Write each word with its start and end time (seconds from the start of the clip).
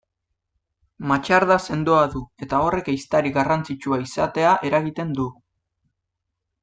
Matxarda 1.11 1.57
sendoa 1.67 2.07
du 2.15 2.21
eta 2.45 2.61
horrek 2.69 2.89
ehiztari 2.95 3.33
garrantzitsua 3.37 4.01
izatea 4.07 4.55
eragiten 4.71 5.13
du. 5.21 5.29